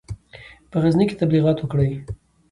[0.69, 1.89] په غزني کې تبلیغات وکړي.